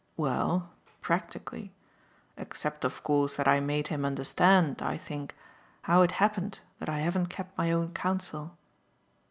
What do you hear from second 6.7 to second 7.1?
that I